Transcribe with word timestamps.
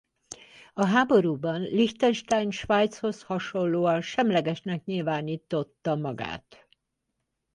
A 0.73 0.85
háborúban 0.85 1.61
Liechtenstein 1.61 2.51
Svájchoz 2.51 3.23
hasonlóan 3.23 4.01
semlegesnek 4.01 4.85
nyilvánította 4.85 5.95
magát. 5.95 6.67